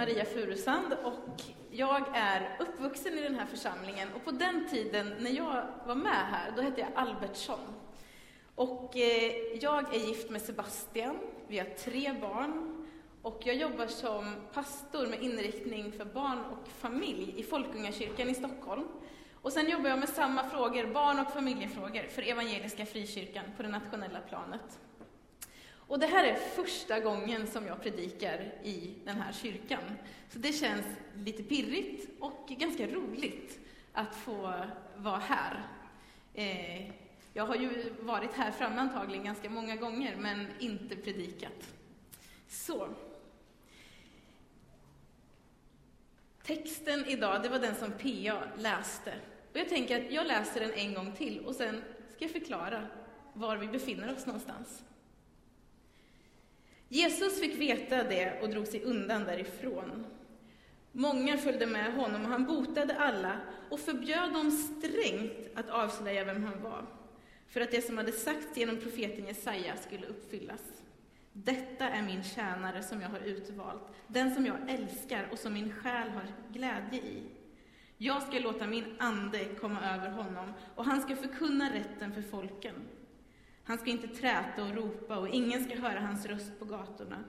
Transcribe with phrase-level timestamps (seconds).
[0.00, 4.08] Maria Furusand och jag är uppvuxen i den här församlingen.
[4.14, 7.58] Och på den tiden när jag var med här, då hette jag Albertsson.
[8.54, 11.18] Och eh, jag är gift med Sebastian,
[11.48, 12.84] vi har tre barn.
[13.22, 18.84] Och jag jobbar som pastor med inriktning för barn och familj i Folkungakyrkan i Stockholm.
[19.42, 23.68] Och sen jobbar jag med samma frågor, barn och familjefrågor, för Evangeliska Frikyrkan på det
[23.68, 24.78] nationella planet.
[25.90, 29.82] Och det här är första gången som jag predikar i den här kyrkan.
[30.28, 33.58] Så det känns lite pirrigt och ganska roligt
[33.92, 34.54] att få
[34.96, 35.66] vara här.
[36.34, 36.90] Eh,
[37.32, 41.74] jag har ju varit här framme antagligen ganska många gånger, men inte predikat.
[42.48, 42.88] Så.
[46.42, 49.14] Texten idag, det var den som PA läste.
[49.52, 51.82] Och jag tänker att jag läser den en gång till och sen
[52.14, 52.86] ska jag förklara
[53.32, 54.82] var vi befinner oss någonstans.
[56.92, 60.06] Jesus fick veta det och drog sig undan därifrån.
[60.92, 66.44] Många följde med honom och han botade alla och förbjöd dem strängt att avslöja vem
[66.44, 66.86] han var,
[67.48, 70.62] för att det som hade sagts genom profeten Jesaja skulle uppfyllas.
[71.32, 75.72] Detta är min tjänare som jag har utvalt, den som jag älskar och som min
[75.72, 77.22] själ har glädje i.
[77.98, 82.74] Jag ska låta min ande komma över honom, och han ska förkunna rätten för folken.
[83.70, 87.24] Han ska inte träta och ropa, och ingen ska höra hans röst på gatorna.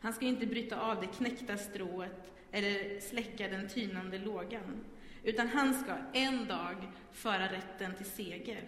[0.00, 4.84] Han ska inte bryta av det knäckta strået eller släcka den tynande lågan,
[5.22, 6.76] utan han ska en dag
[7.12, 8.64] föra rätten till seger,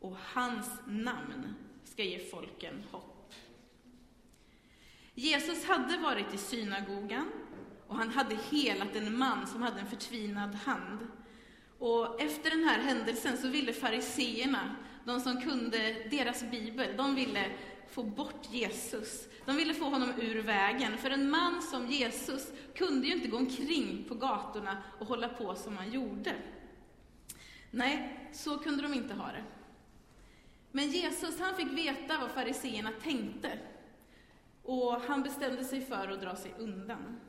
[0.00, 3.34] och hans namn ska ge folken hopp.
[5.14, 7.30] Jesus hade varit i synagogan,
[7.86, 10.98] och han hade helat en man som hade en förtvinad hand.
[11.78, 17.50] Och efter den här händelsen så ville fariseerna de som kunde deras bibel, de ville
[17.88, 19.28] få bort Jesus.
[19.44, 23.36] De ville få honom ur vägen, för en man som Jesus kunde ju inte gå
[23.36, 26.34] omkring på gatorna och hålla på som han gjorde.
[27.70, 29.44] Nej, så kunde de inte ha det.
[30.72, 33.58] Men Jesus, han fick veta vad fariseerna tänkte.
[34.62, 37.20] Och han bestämde sig för att dra sig undan.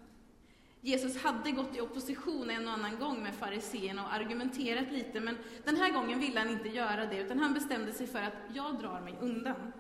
[0.88, 5.38] Jesus hade gått i opposition en och annan gång med fariseerna och argumenterat lite, men
[5.64, 8.80] den här gången ville han inte göra det, utan han bestämde sig för att jag
[8.80, 9.74] drar mig undan.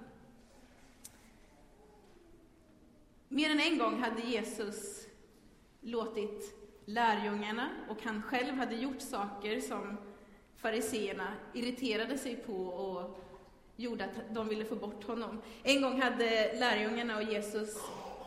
[3.28, 5.08] Mer än en gång hade Jesus
[5.82, 9.98] låtit lärjungarna, och han själv hade gjort saker som
[10.56, 13.20] fariseerna irriterade sig på och
[13.76, 15.42] gjorde att de ville få bort honom.
[15.64, 17.78] En gång hade lärjungarna och Jesus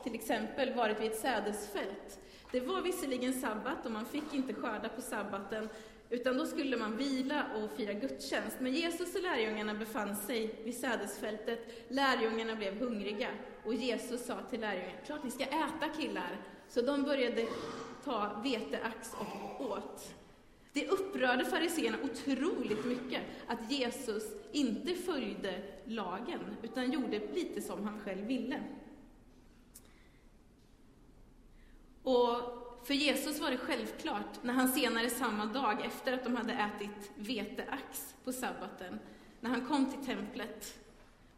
[0.02, 2.20] till exempel varit vid ett sädesfält
[2.52, 5.68] det var visserligen sabbat och man fick inte skörda på sabbaten,
[6.10, 8.56] utan då skulle man vila och fira gudstjänst.
[8.60, 11.58] Men Jesus och lärjungarna befann sig vid sädesfältet.
[11.88, 13.28] Lärjungarna blev hungriga
[13.64, 16.36] och Jesus sa till lärjungarna, klart ni ska äta killar.
[16.68, 17.46] Så de började
[18.04, 20.14] ta veteax och åt.
[20.72, 28.00] Det upprörde fariséerna otroligt mycket att Jesus inte följde lagen, utan gjorde lite som han
[28.00, 28.62] själv ville.
[32.10, 36.52] Och för Jesus var det självklart, när han senare samma dag, efter att de hade
[36.52, 38.98] ätit veteax på sabbaten,
[39.40, 40.78] när han kom till templet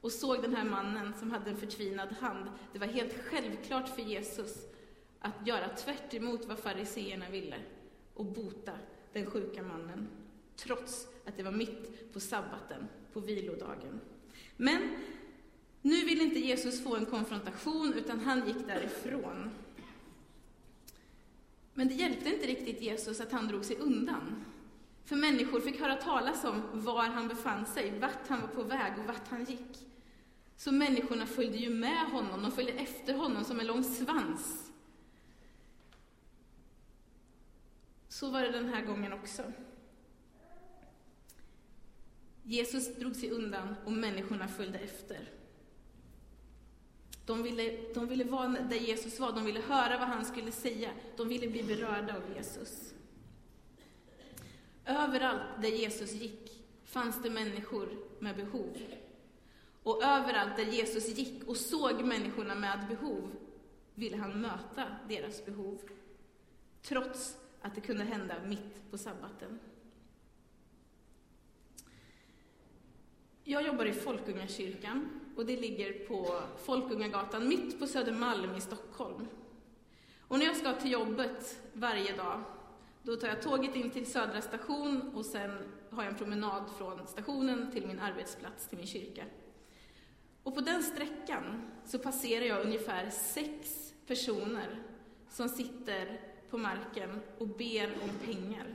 [0.00, 4.03] och såg den här mannen som hade en förtvinad hand, det var helt självklart för
[4.03, 4.56] Jesus
[5.21, 7.56] att göra tvärt emot vad fariseerna ville
[8.15, 8.72] och bota
[9.12, 10.09] den sjuka mannen,
[10.56, 14.00] trots att det var mitt på sabbaten, på vilodagen.
[14.56, 14.88] Men
[15.82, 19.50] nu ville inte Jesus få en konfrontation, utan han gick därifrån.
[21.75, 24.44] Men det hjälpte inte riktigt Jesus att han drog sig undan.
[25.05, 28.99] För människor fick höra talas om var han befann sig, vart han var på väg
[28.99, 29.88] och vart han gick.
[30.56, 34.72] Så människorna följde ju med honom, de följde efter honom som en lång svans.
[38.09, 39.43] Så var det den här gången också.
[42.43, 45.42] Jesus drog sig undan och människorna följde efter.
[47.26, 50.90] De ville, de ville vara där Jesus var, de ville höra vad han skulle säga,
[51.16, 52.94] de ville bli berörda av Jesus.
[54.84, 57.88] Överallt där Jesus gick fanns det människor
[58.19, 58.76] med behov.
[59.82, 63.30] Och överallt där Jesus gick och såg människorna med behov
[63.94, 65.80] ville han möta deras behov,
[66.82, 69.58] trots att det kunde hända mitt på sabbaten.
[73.44, 79.29] Jag jobbar i Folkungakyrkan och det ligger på Folkungagatan mitt på Södermalm i Stockholm.
[80.20, 82.43] Och när jag ska till jobbet varje dag,
[83.02, 85.50] då tar jag tåget in till Södra station och sen
[85.90, 89.25] har jag en promenad från stationen till min arbetsplats, till min kyrka.
[90.43, 94.82] Och på den sträckan så passerar jag ungefär sex personer
[95.31, 96.20] som sitter
[96.50, 98.75] på marken och ber om pengar.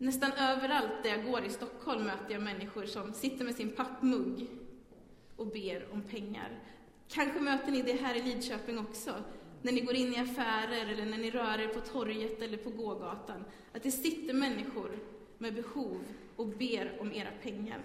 [0.00, 4.46] Nästan överallt där jag går i Stockholm möter jag människor som sitter med sin pappmugg
[5.36, 6.58] och ber om pengar.
[7.08, 9.14] Kanske möter ni det här i Lidköping också,
[9.62, 12.70] när ni går in i affärer eller när ni rör er på torget eller på
[12.70, 14.98] gågatan, att det sitter människor
[15.38, 16.00] med behov
[16.36, 17.80] och ber om era pengar.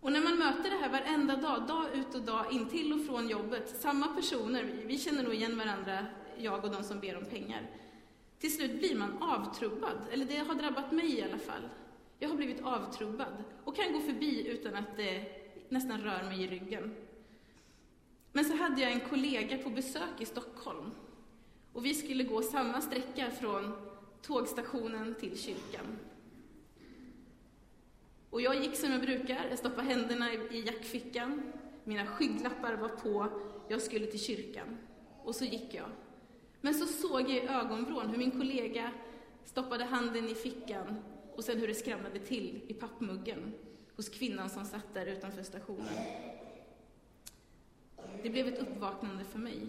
[0.00, 3.06] Och när man möter det här varenda dag, dag ut och dag in, till och
[3.06, 6.06] från jobbet, samma personer, vi känner nog igen varandra,
[6.38, 7.70] jag och de som ber om pengar.
[8.44, 11.68] Till slut blir man avtrubbad, eller det har drabbat mig i alla fall.
[12.18, 15.24] Jag har blivit avtrubbad och kan gå förbi utan att det
[15.68, 16.94] nästan rör mig i ryggen.
[18.32, 20.90] Men så hade jag en kollega på besök i Stockholm
[21.72, 23.72] och vi skulle gå samma sträcka från
[24.22, 25.98] tågstationen till kyrkan.
[28.30, 31.52] Och jag gick som jag brukar, jag stoppade händerna i jackfickan,
[31.84, 33.28] mina skygglappar var på,
[33.68, 34.78] jag skulle till kyrkan.
[35.22, 35.88] Och så gick jag.
[36.64, 38.90] Men så såg jag i ögonvrån hur min kollega
[39.44, 40.96] stoppade handen i fickan
[41.34, 43.52] och sen hur det skramlade till i pappmuggen
[43.96, 45.94] hos kvinnan som satt där utanför stationen.
[48.22, 49.60] Det blev ett uppvaknande för mig.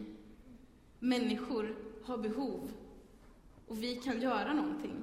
[1.00, 1.75] Människor
[2.06, 2.71] har behov
[3.68, 4.95] och vi kan göra någonting.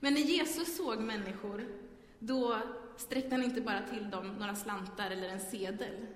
[0.00, 1.64] Men när Jesus såg människor,
[2.18, 2.58] då
[2.96, 6.06] sträckte han inte bara till dem några slantar eller en sedel.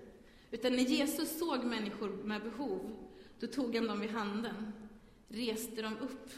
[0.50, 2.96] Utan när Jesus såg människor med behov,
[3.46, 4.72] då tog han dem i handen,
[5.28, 6.30] reste dem upp,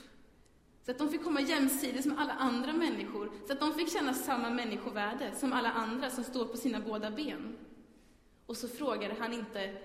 [0.83, 4.15] så att de fick komma jämsides med alla andra människor, så att de fick känna
[4.15, 7.57] samma människovärde som alla andra som står på sina båda ben.
[8.47, 9.77] Och så frågade han inte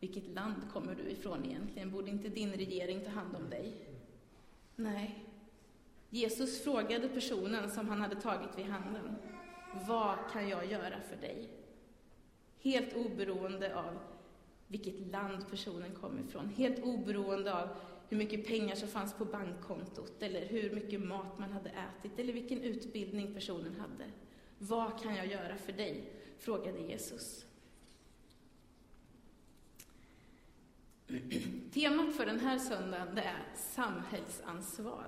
[0.00, 1.90] vilket land kommer du ifrån egentligen?
[1.90, 3.88] Borde inte din regering ta hand om dig?
[4.76, 5.24] Nej.
[6.10, 9.16] Jesus frågade personen som han hade tagit vid handen.
[9.88, 11.48] Vad kan jag göra för dig?
[12.62, 13.98] Helt oberoende av
[14.68, 16.48] vilket land personen kom ifrån.
[16.48, 17.68] Helt oberoende av
[18.08, 22.32] hur mycket pengar som fanns på bankkontot, eller hur mycket mat man hade ätit, eller
[22.32, 24.10] vilken utbildning personen hade.
[24.58, 26.12] Vad kan jag göra för dig?
[26.38, 27.46] frågade Jesus.
[31.72, 35.06] Temat för den här söndagen det är samhällsansvar.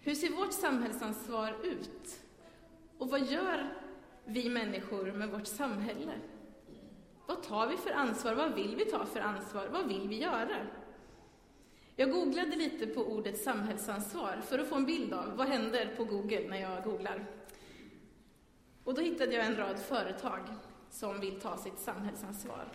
[0.00, 2.22] Hur ser vårt samhällsansvar ut?
[2.98, 3.74] Och vad gör
[4.24, 6.12] vi människor med vårt samhälle?
[7.26, 8.34] Vad tar vi för ansvar?
[8.34, 9.68] Vad vill vi ta för ansvar?
[9.72, 10.66] Vad vill vi göra?
[11.96, 16.04] Jag googlade lite på ordet samhällsansvar för att få en bild av vad händer på
[16.04, 17.26] Google när jag googlar.
[18.84, 20.40] Och då hittade jag en rad företag
[20.90, 22.68] som vill ta sitt samhällsansvar.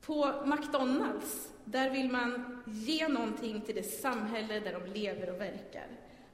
[0.00, 5.86] På McDonalds, där vill man ge någonting till det samhälle där de lever och verkar.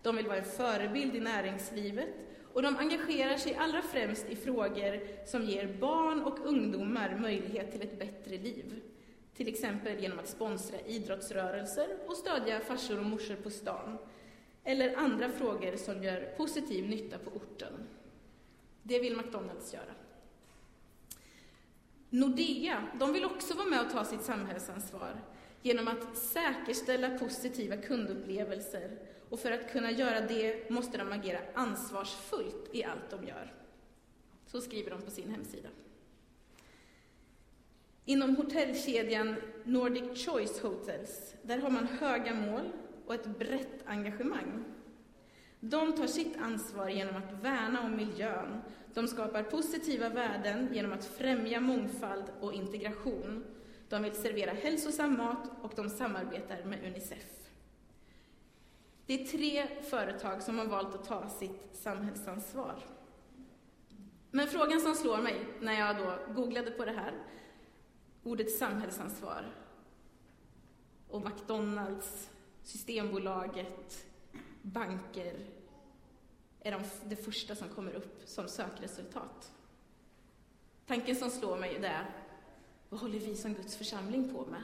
[0.02, 2.08] De vill vara en förebild i näringslivet
[2.52, 7.82] och de engagerar sig allra främst i frågor som ger barn och ungdomar möjlighet till
[7.82, 8.82] ett bättre liv.
[9.36, 13.98] Till exempel genom att sponsra idrottsrörelser och stödja farsor och morsor på stan.
[14.64, 17.72] Eller andra frågor som gör positiv nytta på orten.
[18.82, 19.94] Det vill McDonalds göra.
[22.10, 25.20] Nordea, de vill också vara med och ta sitt samhällsansvar
[25.62, 28.90] genom att säkerställa positiva kundupplevelser
[29.32, 33.52] och för att kunna göra det måste de agera ansvarsfullt i allt de gör.
[34.46, 35.68] Så skriver de på sin hemsida.
[38.04, 42.72] Inom hotellkedjan Nordic Choice Hotels, där har man höga mål
[43.06, 44.64] och ett brett engagemang.
[45.60, 48.62] De tar sitt ansvar genom att värna om miljön.
[48.94, 53.44] De skapar positiva värden genom att främja mångfald och integration.
[53.88, 57.41] De vill servera hälsosam mat och de samarbetar med Unicef.
[59.06, 62.84] Det är tre företag som har valt att ta sitt samhällsansvar.
[64.30, 67.14] Men frågan som slår mig när jag då googlade på det här,
[68.22, 69.54] ordet samhällsansvar,
[71.08, 72.30] och McDonalds,
[72.62, 74.06] Systembolaget,
[74.62, 75.46] banker,
[76.60, 79.52] är de, det första som kommer upp som sökresultat.
[80.86, 82.10] Tanken som slår mig är,
[82.88, 84.62] vad håller vi som Guds församling på med?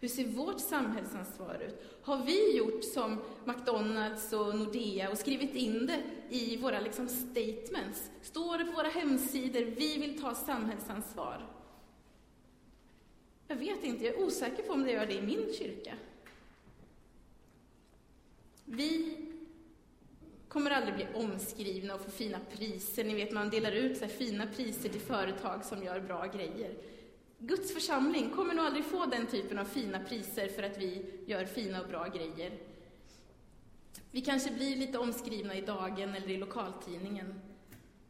[0.00, 1.82] Hur ser vårt samhällsansvar ut?
[2.02, 6.02] Har vi gjort som McDonalds och Nordea och skrivit in det
[6.36, 8.10] i våra liksom statements?
[8.22, 11.46] Står det på våra hemsidor, vi vill ta samhällsansvar?
[13.48, 15.94] Jag vet inte, jag är osäker på om det gör det i min kyrka.
[18.64, 19.16] Vi
[20.48, 23.04] kommer aldrig bli omskrivna och få fina priser.
[23.04, 26.74] Ni vet, man delar ut så fina priser till företag som gör bra grejer.
[27.42, 31.44] Guds församling kommer nog aldrig få den typen av fina priser för att vi gör
[31.44, 32.58] fina och bra grejer.
[34.10, 37.40] Vi kanske blir lite omskrivna i Dagen eller i lokaltidningen.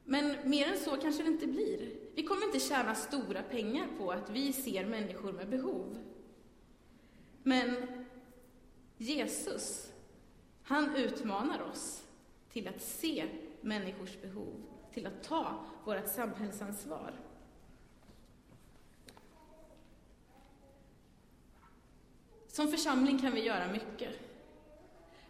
[0.05, 1.95] Men mer än så kanske det inte blir.
[2.15, 5.99] Vi kommer inte tjäna stora pengar på att vi ser människor med behov.
[7.43, 7.77] Men
[8.97, 9.93] Jesus,
[10.63, 12.03] han utmanar oss
[12.53, 13.27] till att se
[13.61, 14.55] människors behov,
[14.95, 17.30] till att ta vårt samhällsansvar.
[22.53, 24.11] Som församling kan vi göra mycket.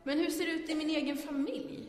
[0.02, 1.88] Men hur ser det ut i min egen familj?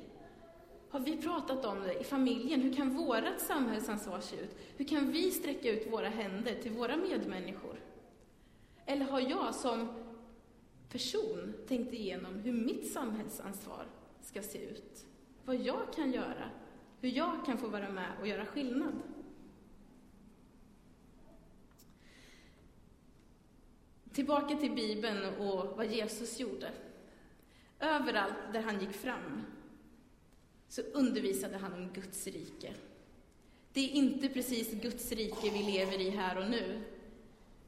[0.89, 2.61] Har vi pratat om det i familjen?
[2.61, 4.57] Hur kan vårt samhällsansvar se ut?
[4.77, 7.79] Hur kan vi sträcka ut våra händer till våra medmänniskor?
[8.85, 9.87] Eller har jag som
[10.89, 13.85] person tänkt igenom hur mitt samhällsansvar
[14.21, 15.05] ska se ut?
[15.45, 16.49] Vad jag kan göra?
[17.01, 18.93] Hur jag kan få vara med och göra skillnad?
[24.13, 26.71] Tillbaka till Bibeln och vad Jesus gjorde.
[27.79, 29.41] Överallt där han gick fram
[30.67, 32.73] så undervisade han om Guds rike.
[33.73, 36.81] Det är inte precis Guds rike vi lever i här och nu,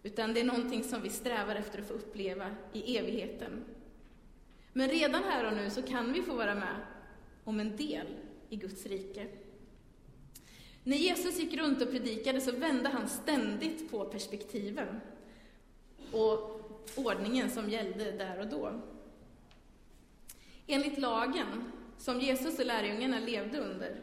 [0.03, 3.63] utan det är någonting som vi strävar efter att få uppleva i evigheten.
[4.73, 6.75] Men redan här och nu så kan vi få vara med
[7.43, 8.07] om en del
[8.49, 9.27] i Guds rike.
[10.83, 15.01] När Jesus gick runt och predikade så vände han ständigt på perspektiven
[16.13, 16.59] och
[16.95, 18.81] ordningen som gällde där och då.
[20.67, 24.01] Enligt lagen, som Jesus och lärjungarna levde under,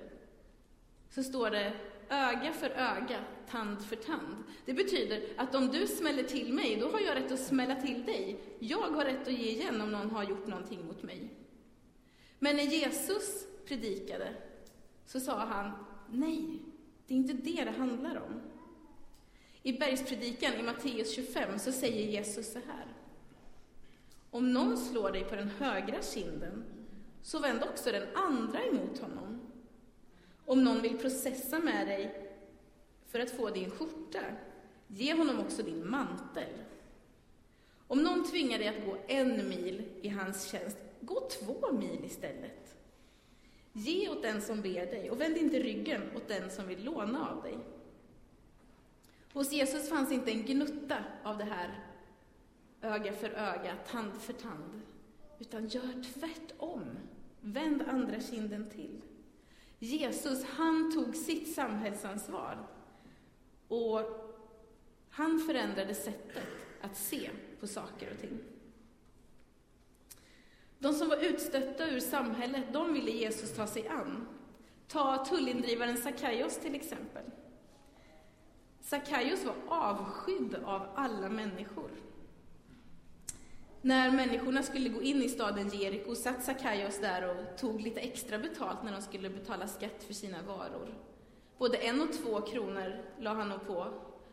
[1.10, 1.72] så står det
[2.08, 4.44] öga för öga, tand för tand.
[4.64, 8.04] Det betyder att om du smäller till mig, då har jag rätt att smälla till
[8.04, 8.40] dig.
[8.58, 11.28] Jag har rätt att ge igen om någon har gjort någonting mot mig.
[12.38, 14.34] Men när Jesus predikade
[15.06, 15.72] så sa han,
[16.10, 16.58] nej,
[17.06, 18.40] det är inte det det handlar om.
[19.62, 22.86] I bergspredikan i Matteus 25 så säger Jesus så här.
[24.30, 26.64] Om någon slår dig på den högra kinden,
[27.22, 29.40] så vänd också den andra emot honom.
[30.46, 32.30] Om någon vill processa med dig
[33.06, 34.20] för att få din skjorta,
[34.88, 36.52] ge honom också din mantel.
[37.86, 42.76] Om någon tvingar dig att gå en mil i hans tjänst, gå två mil istället.
[43.72, 47.30] Ge åt den som ber dig och vänd inte ryggen åt den som vill låna
[47.30, 47.58] av dig.
[49.32, 51.84] Hos Jesus fanns inte en gnutta av det här
[52.82, 54.80] öga för öga, tand för tand,
[55.38, 56.84] utan gör tvärtom.
[57.40, 59.00] Vänd andra kinden till.
[59.78, 62.66] Jesus, han tog sitt samhällsansvar
[63.68, 64.00] och
[65.10, 66.48] han förändrade sättet
[66.80, 68.38] att se på saker och ting.
[70.78, 74.28] De som var utstötta ur samhället, de ville Jesus ta sig an.
[74.88, 77.22] Ta tullindrivaren Sackaios till exempel.
[78.80, 81.90] Sackaios var avskydd av alla människor.
[83.82, 88.38] När människorna skulle gå in i staden Jeriko satt Sackaios där och tog lite extra
[88.38, 90.94] betalt när de skulle betala skatt för sina varor.
[91.58, 93.86] Både en och två kronor la han nog på,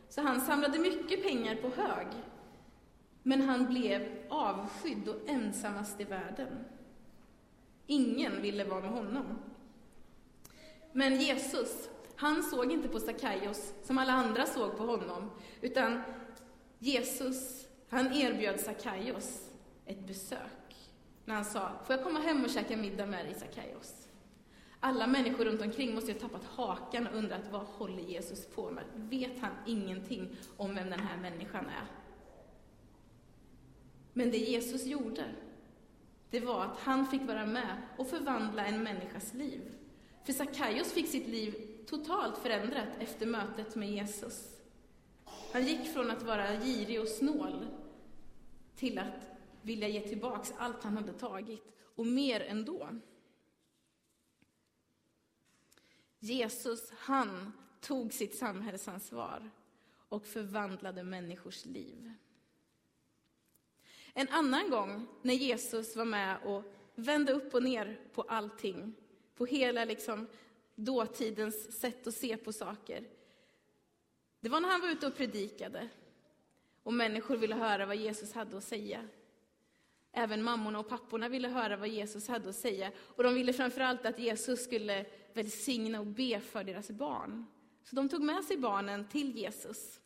[0.10, 2.08] så han samlade mycket pengar på hög.
[3.24, 6.66] Men han blev avskydd och ensammast i världen.
[7.88, 9.26] Ingen ville vara med honom.
[10.92, 15.32] Men Jesus, han såg inte på Sackaios som alla andra såg på honom,
[15.62, 16.02] utan
[16.80, 19.52] Jesus han erbjöd Sackaios
[19.86, 20.68] ett besök
[21.26, 24.08] när han sa, får jag komma hem och käka middag med dig, Sackaios?
[24.80, 28.72] Alla människor runt omkring måste ju ha tappat hakan och undrat, vad håller Jesus på
[28.72, 28.84] med?
[28.96, 31.86] Vet han ingenting om vem den här människan är?
[34.14, 35.26] Men det Jesus gjorde,
[36.30, 39.62] det var att han fick vara med och förvandla en människas liv.
[40.24, 44.58] För Sackaios fick sitt liv totalt förändrat efter mötet med Jesus.
[45.54, 47.68] Han gick från att vara girig och snål
[48.76, 51.64] till att vilja ge tillbaks allt han hade tagit,
[51.96, 52.90] och mer ändå.
[56.20, 57.52] Jesus, han
[57.82, 59.50] tog sitt samhällsansvar
[60.10, 62.14] och förvandlade människors liv.
[64.14, 66.64] En annan gång när Jesus var med och
[66.96, 68.94] vände upp och ner på allting,
[69.36, 70.28] på hela liksom
[70.78, 73.04] dåtidens sätt att se på saker,
[74.40, 75.90] det var när han var ute och predikade
[76.84, 79.08] och människor ville höra vad Jesus hade att säga.
[80.12, 82.92] Även mammorna och papporna ville höra vad Jesus hade att säga.
[82.98, 87.46] Och de ville framförallt att Jesus skulle välsigna och be för deras barn.
[87.84, 90.00] Så de tog med sig barnen till Jesus.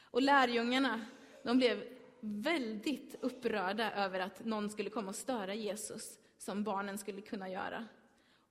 [0.00, 1.06] Och lärjungarna,
[1.42, 1.84] de blev
[2.20, 7.86] väldigt upprörda över att någon skulle komma och störa Jesus, som barnen skulle kunna göra.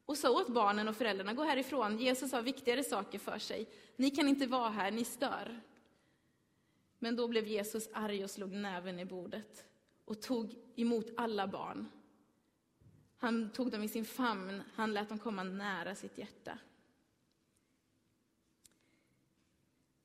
[0.06, 3.70] Och så åt barnen och föräldrarna, gå härifrån, Jesus har viktigare saker för sig.
[3.96, 5.62] Ni kan inte vara här, ni stör.
[7.00, 9.66] Men då blev Jesus arg och slog näven i bordet
[10.06, 11.88] och tog emot alla barn.
[13.18, 16.58] Han tog dem i sin famn, han lät dem komma nära sitt hjärta.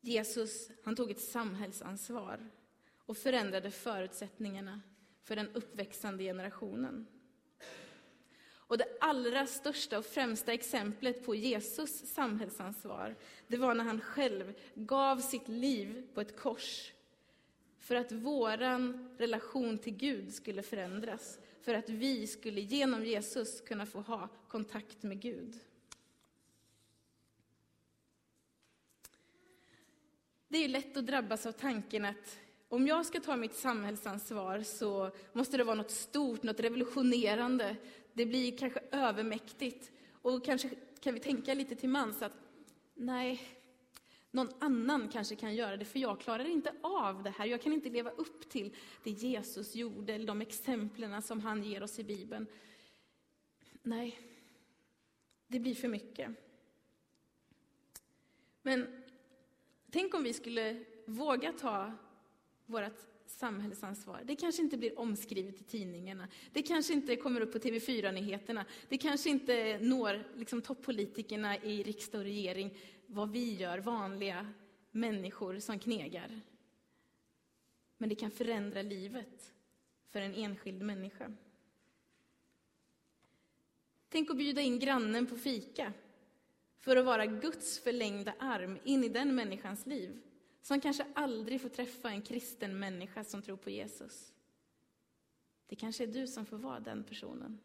[0.00, 2.50] Jesus han tog ett samhällsansvar
[2.96, 4.80] och förändrade förutsättningarna
[5.22, 7.06] för den uppväxande generationen.
[8.68, 14.54] Och det allra största och främsta exemplet på Jesus samhällsansvar, det var när han själv
[14.74, 16.92] gav sitt liv på ett kors
[17.78, 18.56] för att vår
[19.18, 25.02] relation till Gud skulle förändras, för att vi skulle genom Jesus kunna få ha kontakt
[25.02, 25.60] med Gud.
[30.48, 35.10] Det är lätt att drabbas av tanken att om jag ska ta mitt samhällsansvar så
[35.32, 37.76] måste det vara något stort, något revolutionerande.
[38.18, 39.92] Det blir kanske övermäktigt.
[40.12, 40.70] Och kanske
[41.00, 42.32] kan vi tänka lite till mans att
[42.94, 43.40] nej,
[44.30, 47.46] någon annan kanske kan göra det, för jag klarar inte av det här.
[47.46, 51.82] Jag kan inte leva upp till det Jesus gjorde, eller de exemplen som han ger
[51.82, 52.46] oss i Bibeln.
[53.82, 54.20] Nej,
[55.46, 56.30] det blir för mycket.
[58.62, 59.02] Men
[59.90, 61.92] tänk om vi skulle våga ta
[62.66, 64.22] vårt samhällsansvar.
[64.24, 66.28] Det kanske inte blir omskrivet i tidningarna.
[66.52, 68.64] Det kanske inte kommer upp på TV4-nyheterna.
[68.88, 74.52] Det kanske inte når liksom, toppolitikerna i riksdag och regering vad vi gör, vanliga
[74.90, 76.40] människor som knegar.
[77.98, 79.54] Men det kan förändra livet
[80.10, 81.32] för en enskild människa.
[84.08, 85.92] Tänk att bjuda in grannen på fika
[86.78, 90.22] för att vara Guds förlängda arm in i den människans liv
[90.68, 94.32] som kanske aldrig får träffa en kristen människa som tror på Jesus.
[95.66, 97.60] Det kanske är du som får vara den personen.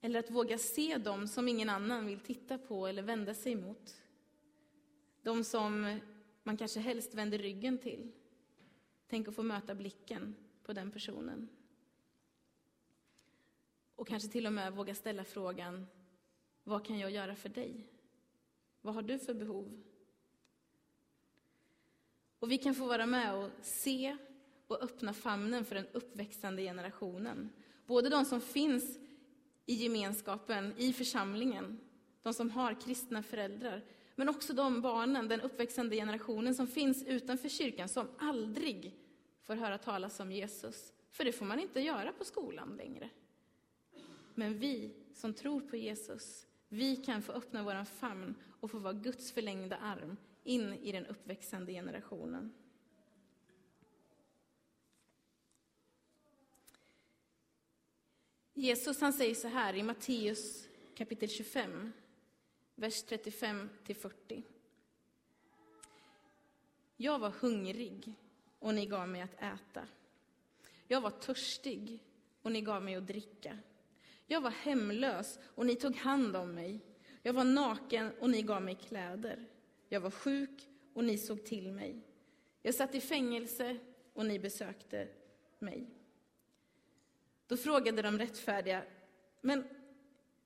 [0.00, 4.02] Eller att våga se dem som ingen annan vill titta på eller vända sig mot.
[5.22, 6.00] De som
[6.42, 8.12] man kanske helst vänder ryggen till.
[9.06, 11.48] Tänk att få möta blicken på den personen.
[13.94, 15.86] Och kanske till och med våga ställa frågan,
[16.64, 17.86] vad kan jag göra för dig?
[18.82, 19.82] Vad har du för behov?
[22.38, 24.16] Och vi kan få vara med och se
[24.66, 27.50] och öppna famnen för den uppväxande generationen.
[27.86, 28.98] Både de som finns
[29.66, 31.80] i gemenskapen, i församlingen,
[32.22, 37.48] de som har kristna föräldrar, men också de barnen, den uppväxande generationen som finns utanför
[37.48, 38.96] kyrkan, som aldrig
[39.44, 40.92] får höra talas om Jesus.
[41.10, 43.10] För det får man inte göra på skolan längre.
[44.34, 48.92] Men vi som tror på Jesus, vi kan få öppna vår famn och få vara
[48.92, 52.52] Guds förlängda arm in i den uppväxande generationen.
[58.54, 61.92] Jesus han säger så här i Matteus kapitel 25,
[62.74, 64.42] vers 35 till 40.
[66.96, 68.14] Jag var hungrig
[68.58, 69.88] och ni gav mig att äta.
[70.88, 72.04] Jag var törstig
[72.42, 73.58] och ni gav mig att dricka.
[74.26, 76.80] Jag var hemlös och ni tog hand om mig.
[77.22, 79.48] Jag var naken och ni gav mig kläder.
[79.88, 82.00] Jag var sjuk och ni såg till mig.
[82.62, 83.78] Jag satt i fängelse
[84.12, 85.08] och ni besökte
[85.58, 85.86] mig.
[87.46, 88.84] Då frågade de rättfärdiga,
[89.40, 89.68] men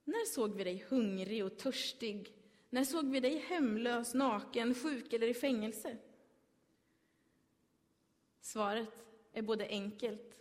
[0.05, 2.33] när såg vi dig hungrig och törstig?
[2.71, 5.97] När såg vi dig hemlös, naken, sjuk eller i fängelse?
[8.41, 10.37] Svaret är både enkelt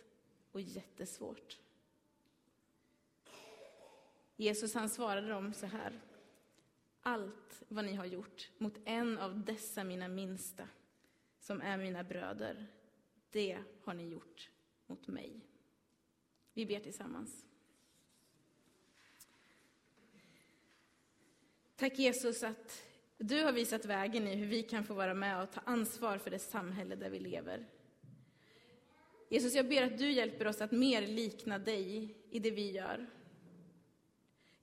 [0.52, 1.58] och jättesvårt.
[4.36, 6.00] Jesus han svarade dem så här.
[7.06, 10.68] Allt vad ni har gjort mot en av dessa mina minsta,
[11.38, 12.66] som är mina bröder,
[13.30, 14.50] det har ni gjort
[14.86, 15.40] mot mig.
[16.54, 17.46] Vi ber tillsammans.
[21.76, 22.82] Tack Jesus att
[23.18, 26.30] du har visat vägen i hur vi kan få vara med och ta ansvar för
[26.30, 27.66] det samhälle där vi lever.
[29.28, 33.10] Jesus, jag ber att du hjälper oss att mer likna dig i det vi gör.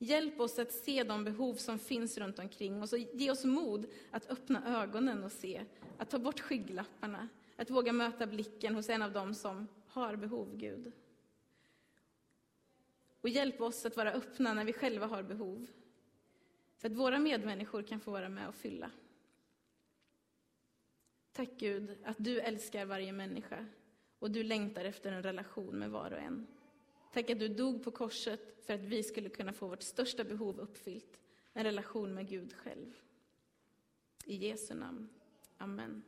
[0.03, 3.85] Hjälp oss att se de behov som finns runt omkring oss och ge oss mod
[4.11, 5.65] att öppna ögonen och se,
[5.97, 10.57] att ta bort skygglapparna, att våga möta blicken hos en av dem som har behov,
[10.57, 10.91] Gud.
[13.21, 15.67] Och hjälp oss att vara öppna när vi själva har behov,
[16.77, 18.91] så att våra medmänniskor kan få vara med och fylla.
[21.33, 23.65] Tack Gud att du älskar varje människa
[24.19, 26.47] och du längtar efter en relation med var och en.
[27.11, 30.59] Tack att du dog på korset för att vi skulle kunna få vårt största behov
[30.59, 31.19] uppfyllt,
[31.53, 32.93] en relation med Gud själv.
[34.25, 35.09] I Jesu namn.
[35.57, 36.03] Amen.